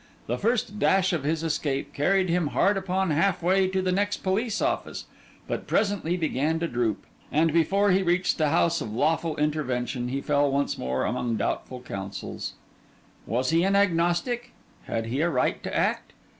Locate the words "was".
13.27-13.51